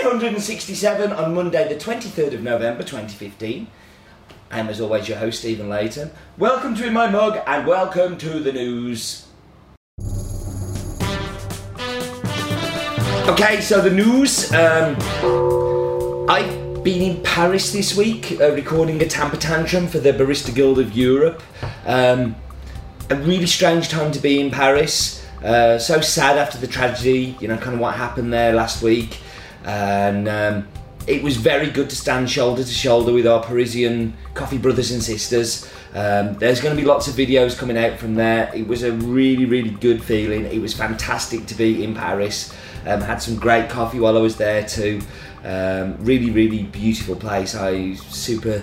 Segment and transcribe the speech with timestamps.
[0.00, 3.66] 267 on Monday, the 23rd of November 2015.
[4.50, 6.12] I'm, as always, your host, Stephen Leighton.
[6.38, 9.26] Welcome to In My Mug and welcome to the news.
[13.28, 14.52] Okay, so the news.
[14.52, 14.96] Um,
[16.28, 20.78] I've been in Paris this week uh, recording a tamper tantrum for the Barista Guild
[20.78, 21.42] of Europe.
[21.86, 22.36] Um,
[23.10, 25.21] a really strange time to be in Paris.
[25.44, 29.18] Uh, so sad after the tragedy, you know, kind of what happened there last week.
[29.64, 30.68] And um,
[31.06, 35.02] it was very good to stand shoulder to shoulder with our Parisian coffee brothers and
[35.02, 35.70] sisters.
[35.94, 38.50] Um, there's going to be lots of videos coming out from there.
[38.54, 40.44] It was a really, really good feeling.
[40.46, 42.54] It was fantastic to be in Paris.
[42.86, 45.00] Um, had some great coffee while I was there too.
[45.44, 47.54] Um, really, really beautiful place.
[47.54, 48.62] I super,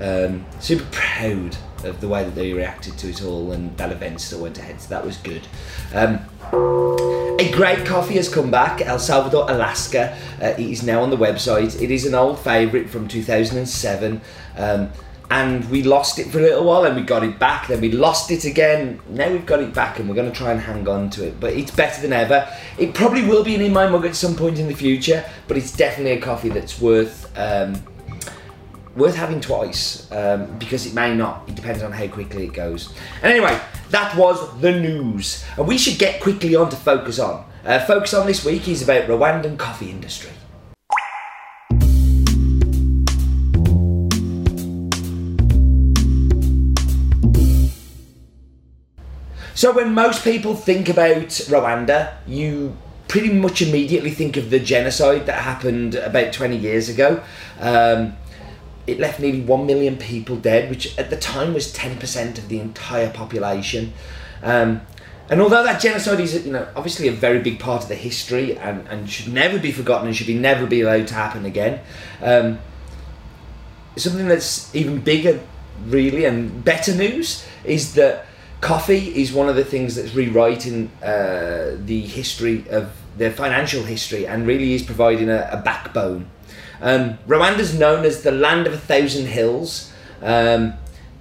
[0.00, 4.20] um, super proud of the way that they reacted to it all, and that event
[4.20, 4.80] still went ahead.
[4.80, 5.46] So that was good.
[5.94, 6.20] Um,
[7.40, 10.16] a great coffee has come back, El Salvador, Alaska.
[10.42, 11.80] Uh, it is now on the website.
[11.80, 14.20] It is an old favourite from 2007.
[14.56, 14.90] Um,
[15.30, 17.92] and we lost it for a little while and we got it back, then we
[17.92, 19.00] lost it again.
[19.08, 21.38] Now we've got it back and we're going to try and hang on to it.
[21.38, 22.52] But it's better than ever.
[22.78, 25.74] It probably will be In My Mug at some point in the future, but it's
[25.74, 27.30] definitely a coffee that's worth.
[27.38, 27.80] Um,
[28.96, 31.48] worth having twice um, because it may not.
[31.48, 32.94] It depends on how quickly it goes.
[33.22, 33.60] And anyway,
[33.90, 37.44] that was the news, and we should get quickly on to focus on.
[37.64, 40.30] Uh, focus on this week is about Rwandan coffee industry.
[49.54, 55.26] So when most people think about Rwanda, you pretty much immediately think of the genocide
[55.26, 57.22] that happened about 20 years ago.
[57.60, 58.16] Um,
[58.90, 62.60] it left nearly 1 million people dead, which at the time was 10% of the
[62.60, 63.92] entire population.
[64.42, 64.82] Um,
[65.28, 68.58] and although that genocide is, you know, obviously a very big part of the history
[68.58, 71.80] and, and should never be forgotten and should be never be allowed to happen again,
[72.20, 72.58] um,
[73.96, 75.40] something that's even bigger,
[75.84, 78.26] really, and better news is that
[78.60, 84.26] coffee is one of the things that's rewriting uh, the history of their financial history
[84.26, 86.28] and really is providing a, a backbone.
[86.80, 89.92] Um, Rwanda's known as the land of a thousand hills,
[90.22, 90.74] um,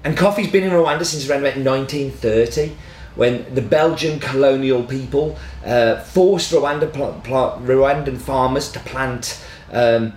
[0.04, 2.76] and coffee's been in Rwanda since around about 1930
[3.16, 10.14] when the Belgian colonial people uh, forced Rwanda pl- pl- Rwandan farmers to plant um,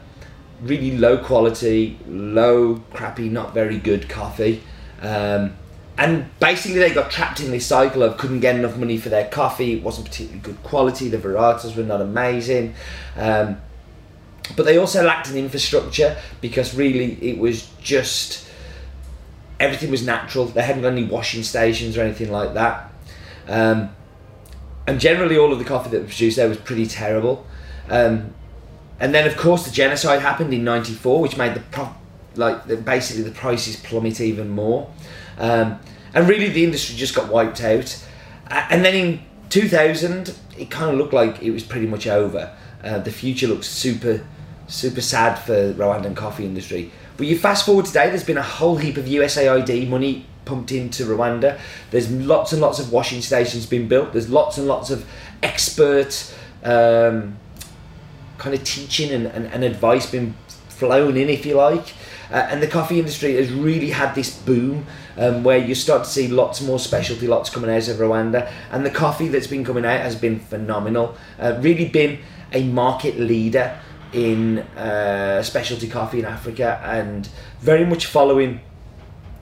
[0.63, 4.63] really low quality, low, crappy, not very good coffee.
[5.01, 5.57] Um,
[5.99, 9.29] and basically, they got trapped in this cycle of couldn't get enough money for their
[9.29, 9.75] coffee.
[9.75, 11.09] It wasn't particularly good quality.
[11.09, 12.75] The varieties were not amazing.
[13.17, 13.61] Um,
[14.57, 18.49] but they also lacked an infrastructure because really it was just
[19.61, 20.47] everything was natural.
[20.47, 22.93] They hadn't got any washing stations or anything like that.
[23.49, 23.95] Um,
[24.87, 27.47] and generally, all of the coffee that was produced there was pretty terrible.
[27.89, 28.35] Um,
[28.99, 31.95] and then, of course, the genocide happened in '94, which made the pro-
[32.35, 34.93] like the, basically the prices plummet even more.
[35.39, 35.79] Um,
[36.15, 38.05] and really, the industry just got wiped out.
[38.49, 42.55] And then in 2000, it kind of looked like it was pretty much over.
[42.83, 44.25] Uh, the future looks super,
[44.67, 46.91] super sad for Rwandan coffee industry.
[47.17, 51.05] But you fast forward today, there's been a whole heap of USAID money pumped into
[51.05, 51.59] Rwanda.
[51.91, 54.13] There's lots and lots of washing stations being built.
[54.13, 55.07] There's lots and lots of
[55.43, 56.35] expert
[56.65, 57.39] um,
[58.39, 60.35] kind of teaching and, and, and advice being
[60.69, 61.95] flown in, if you like.
[62.31, 64.87] Uh, and the coffee industry has really had this boom
[65.19, 68.51] um, where you start to see lots more specialty lots coming out of Rwanda.
[68.71, 71.17] And the coffee that's been coming out has been phenomenal.
[71.39, 72.19] Uh, really been
[72.53, 73.79] a market leader
[74.13, 77.29] in uh, specialty coffee in Africa and
[77.61, 78.61] very much following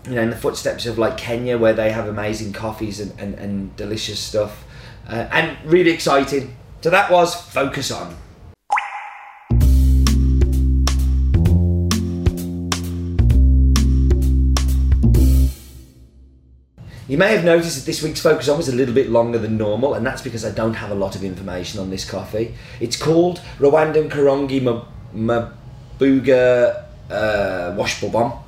[0.06, 3.34] you know in the footsteps of like Kenya where they have amazing coffees and, and,
[3.34, 4.64] and delicious stuff.
[5.08, 8.16] Uh, and really exciting so that was focus on
[17.10, 19.56] You may have noticed that this week's Focus On was a little bit longer than
[19.56, 22.54] normal, and that's because I don't have a lot of information on this coffee.
[22.78, 24.60] It's called Rwandan Karongi
[25.12, 28.40] Mabuga uh, Washbobom,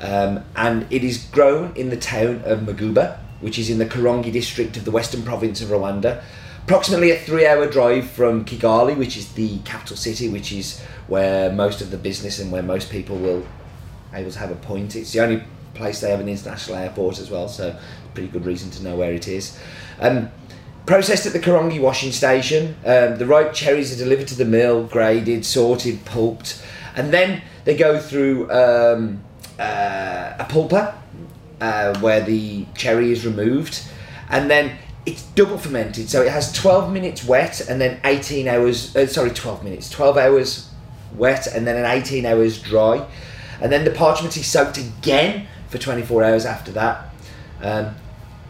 [0.00, 4.32] um, and it is grown in the town of Maguba, which is in the Karongi
[4.32, 6.24] district of the western province of Rwanda.
[6.64, 11.52] Approximately a three hour drive from Kigali, which is the capital city, which is where
[11.52, 13.46] most of the business and where most people will
[14.12, 14.96] able to have a point.
[14.96, 17.76] It's the only place they have an international airport as well, so
[18.14, 19.58] pretty good reason to know where it is.
[20.00, 20.30] Um,
[20.86, 24.84] processed at the Karongi washing station, um, the ripe cherries are delivered to the mill,
[24.84, 26.62] graded, sorted, pulped,
[26.94, 29.22] and then they go through um,
[29.58, 30.94] uh, a pulper
[31.60, 33.82] uh, where the cherry is removed,
[34.30, 38.94] and then it's double fermented, so it has 12 minutes wet and then 18 hours.
[38.94, 40.68] Uh, sorry, 12 minutes, 12 hours
[41.16, 43.06] wet and then an 18 hours dry.
[43.60, 47.06] And then the parchment is soaked again for 24 hours after that.
[47.62, 47.96] Um,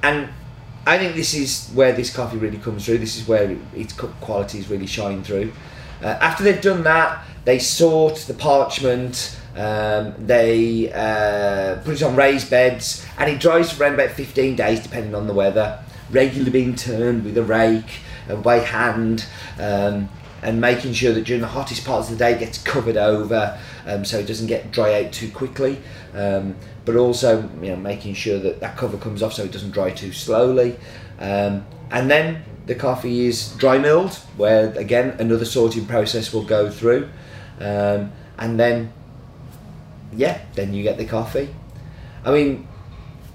[0.03, 0.29] and
[0.85, 2.99] I think this is where this coffee really comes through.
[2.99, 5.53] This is where its qualities really shine through.
[6.03, 12.17] Uh, after they've done that, they sort the parchment, um, they uh, put it on
[12.17, 15.83] raised beds, and it dries for around about 15 days, depending on the weather.
[16.11, 19.27] Regularly being turned with a rake and by hand,
[19.59, 20.09] um,
[20.43, 23.59] and making sure that during the hottest parts of the day it gets covered over
[23.87, 25.79] um, so it doesn't get dry out too quickly.
[26.15, 29.71] Um, but also, you know, making sure that that cover comes off so it doesn't
[29.71, 30.77] dry too slowly.
[31.19, 36.71] Um, and then the coffee is dry milled, where again another sorting process will go
[36.71, 37.09] through,
[37.61, 38.93] um, and then
[40.15, 41.55] yeah, then you get the coffee.
[42.25, 42.67] I mean,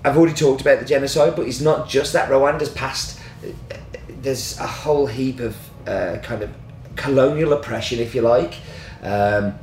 [0.03, 2.29] I've already talked about the genocide, but it's not just that.
[2.29, 3.19] Rwanda's past.
[4.07, 5.55] There's a whole heap of
[5.87, 6.49] uh, kind of
[6.97, 8.55] colonial oppression, if you like,
[9.01, 9.57] um,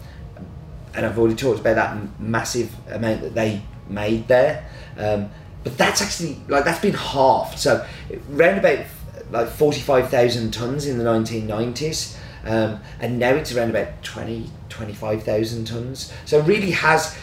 [0.95, 4.69] and I've already talked about that massive amount that they made there.
[4.97, 5.31] Um,
[5.63, 7.59] but that's actually like that's been halved.
[7.59, 7.87] So
[8.33, 8.87] around about
[9.31, 14.03] like forty five thousand tons in the nineteen nineties, um, and now it's around about
[14.03, 16.13] 20, 25,000 tons.
[16.25, 17.17] So really has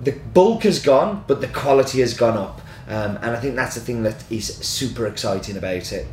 [0.00, 2.60] the bulk has gone, but the quality has gone up.
[2.88, 6.06] Um, and I think that's the thing that is super exciting about it.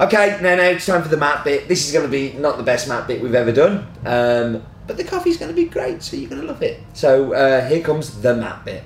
[0.00, 1.68] Okay, now now it's time for the map bit.
[1.68, 4.96] This is going to be not the best map bit we've ever done, um, but
[4.96, 6.80] the coffee's going to be great, so you're going to love it.
[6.94, 8.82] So uh, here comes the map bit.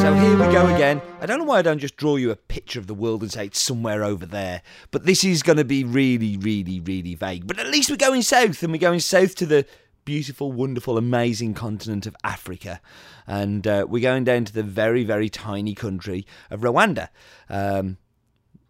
[0.00, 1.02] So here we go again.
[1.20, 3.32] I don't know why I don't just draw you a picture of the world and
[3.32, 4.62] say it's somewhere over there,
[4.92, 7.48] but this is going to be really, really, really vague.
[7.48, 9.66] But at least we're going south, and we're going south to the
[10.08, 12.80] beautiful, wonderful, amazing continent of Africa.
[13.26, 17.10] And uh, we're going down to the very, very tiny country of Rwanda.
[17.50, 17.98] Um,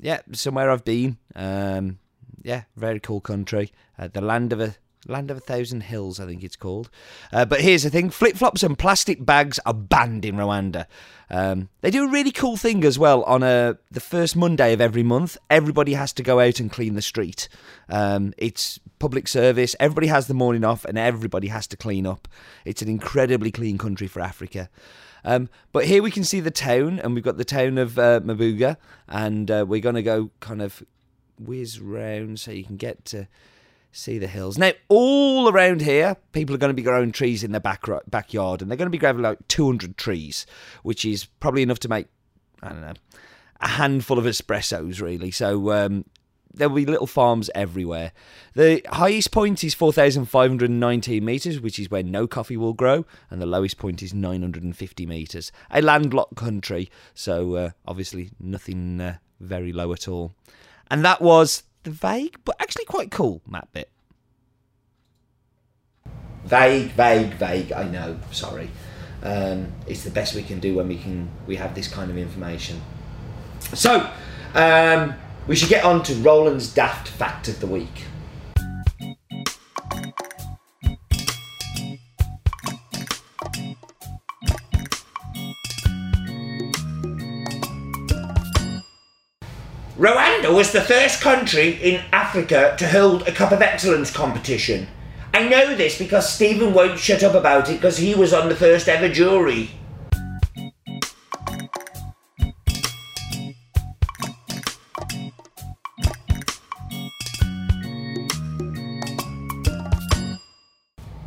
[0.00, 1.16] yeah, somewhere I've been.
[1.36, 2.00] Um,
[2.42, 3.70] yeah, very cool country.
[3.96, 4.74] Uh, the land of a
[5.06, 6.90] Land of a Thousand Hills, I think it's called.
[7.32, 10.86] Uh, but here's the thing flip flops and plastic bags are banned in Rwanda.
[11.30, 13.22] Um, they do a really cool thing as well.
[13.24, 16.94] On a, the first Monday of every month, everybody has to go out and clean
[16.94, 17.48] the street.
[17.88, 22.26] Um, it's public service, everybody has the morning off, and everybody has to clean up.
[22.64, 24.68] It's an incredibly clean country for Africa.
[25.24, 28.20] Um, but here we can see the town, and we've got the town of uh,
[28.20, 28.76] Mabuga,
[29.08, 30.82] and uh, we're going to go kind of
[31.38, 33.28] whiz round so you can get to
[33.92, 34.58] see the hills.
[34.58, 38.62] Now, all around here, people are going to be growing trees in their back backyard,
[38.62, 40.46] and they're going to be growing like 200 trees,
[40.82, 42.06] which is probably enough to make,
[42.62, 42.94] I don't know,
[43.60, 45.30] a handful of espressos, really.
[45.30, 46.04] So um,
[46.52, 48.12] there'll be little farms everywhere.
[48.54, 53.46] The highest point is 4,519 metres, which is where no coffee will grow, and the
[53.46, 55.52] lowest point is 950 metres.
[55.70, 60.34] A landlocked country, so uh, obviously nothing uh, very low at all.
[60.90, 63.90] And that was the vague, but actually quite cool map bit.
[66.44, 67.72] Vague, vague, vague.
[67.72, 68.18] I know.
[68.32, 68.70] Sorry.
[69.22, 72.16] Um, it's the best we can do when we can we have this kind of
[72.16, 72.80] information.
[73.74, 74.08] So
[74.54, 75.14] um,
[75.46, 78.04] we should get on to Roland's daft fact of the week.
[89.98, 94.86] Rwanda was the first country in Africa to hold a Cup of Excellence competition.
[95.34, 98.54] I know this because Stephen won't shut up about it because he was on the
[98.54, 99.72] first ever jury.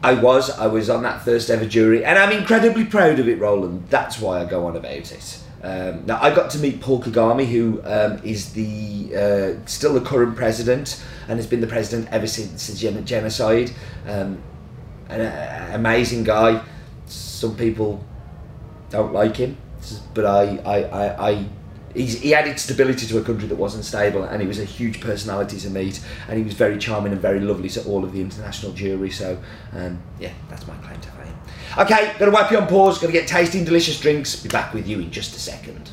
[0.01, 3.37] I was, I was on that first ever jury, and I'm incredibly proud of it,
[3.37, 3.89] Roland.
[3.89, 5.41] That's why I go on about it.
[5.63, 10.01] Um, now I got to meet Paul Kagame, who um, is the uh, still the
[10.01, 13.71] current president and has been the president ever since the gen- genocide.
[14.07, 14.41] Um,
[15.09, 16.63] an uh, amazing guy.
[17.05, 18.03] Some people
[18.89, 19.57] don't like him,
[20.13, 21.45] but I, I, I, I
[21.93, 25.59] he added stability to a country that wasn't stable, and he was a huge personality
[25.59, 28.71] to meet, and he was very charming and very lovely to all of the international
[28.73, 29.09] jury.
[29.09, 29.37] So,
[29.73, 31.33] um, yeah, that's my claim to fame.
[31.77, 34.35] Okay, gonna wipe you on pause, gonna get tasty delicious drinks.
[34.35, 35.91] Be back with you in just a second.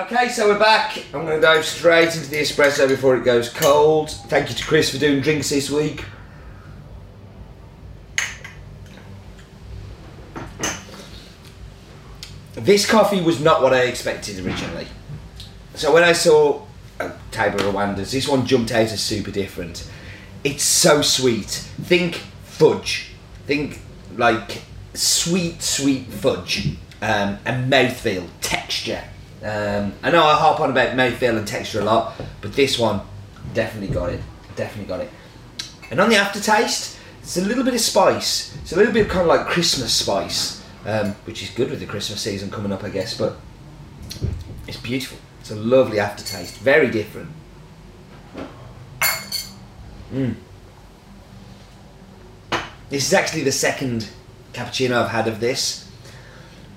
[0.00, 1.04] Okay, so we're back.
[1.12, 4.10] I'm to dive straight into the espresso before it goes cold.
[4.10, 6.04] Thank you to Chris for doing drinks this week.
[12.70, 14.86] This coffee was not what I expected originally.
[15.74, 16.62] So when I saw
[17.00, 19.90] a table of Rwandas, this one jumped out as super different
[20.44, 21.48] it's so sweet.
[21.82, 23.10] Think fudge.
[23.44, 23.80] Think
[24.16, 24.62] like
[24.94, 26.76] sweet, sweet fudge.
[27.02, 29.02] um, and mouthfeel, texture.
[29.42, 33.00] Um, I know I harp on about mouthfeel and texture a lot, but this one
[33.52, 34.20] definitely got it.
[34.54, 35.10] Definitely got it.
[35.90, 38.56] And on the aftertaste, it's a little bit of spice.
[38.62, 41.80] It's a little bit of kind of like Christmas spice, um, which is good with
[41.80, 43.16] the Christmas season coming up, I guess.
[43.16, 43.36] But
[44.66, 45.18] it's beautiful.
[45.40, 46.58] It's a lovely aftertaste.
[46.58, 47.30] Very different.
[50.12, 50.34] Mm.
[52.88, 54.08] This is actually the second
[54.52, 55.88] cappuccino I've had of this.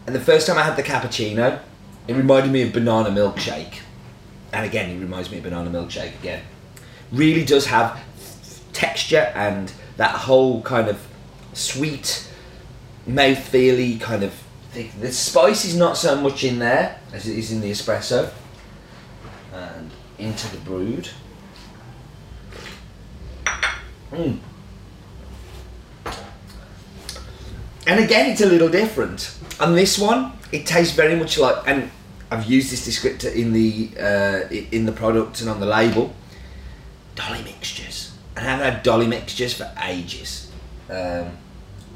[0.05, 1.59] And the first time I had the cappuccino,
[2.07, 3.79] it reminded me of banana milkshake.
[4.51, 6.43] And again, it reminds me of banana milkshake again.
[7.11, 7.99] Really does have
[8.73, 10.99] texture and that whole kind of
[11.53, 12.29] sweet,
[13.05, 14.33] mouth-feely kind of.
[14.73, 18.31] The spice is not so much in there as it is in the espresso.
[19.53, 21.09] And into the brood.
[24.11, 24.39] Mm.
[27.85, 29.37] And again, it's a little different.
[29.59, 31.91] On this one, it tastes very much like, and
[32.31, 36.15] I've used this descriptor in the uh, in the product and on the label.
[37.15, 40.51] Dolly mixtures, and I haven't had Dolly mixtures for ages.
[40.89, 41.37] Um,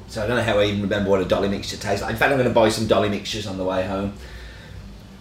[0.07, 2.11] so I don't know how I even remember what a Dolly mixture tastes like.
[2.11, 4.13] In fact, I'm going to buy some Dolly mixtures on the way home.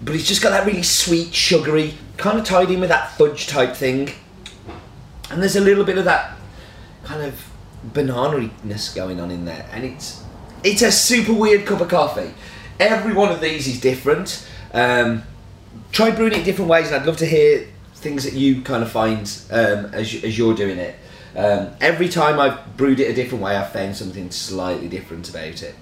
[0.03, 3.47] But it's just got that really sweet, sugary, kind of tied in with that fudge
[3.47, 4.11] type thing.
[5.31, 6.37] And there's a little bit of that
[7.05, 7.49] kind of
[7.93, 10.23] banana-ness going on in there, and it's
[10.63, 12.33] it's a super weird cup of coffee.
[12.79, 14.47] Every one of these is different.
[14.73, 15.23] Um,
[15.93, 18.91] try brewing it different ways, and I'd love to hear things that you kind of
[18.91, 20.97] find um, as, as you're doing it.
[21.37, 25.63] Um, every time I've brewed it a different way, I've found something slightly different about
[25.63, 25.75] it.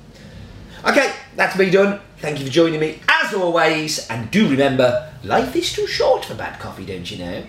[0.85, 2.01] Okay, that's me done.
[2.19, 6.35] Thank you for joining me as always, and do remember, life is too short for
[6.35, 7.45] bad coffee, don't you know?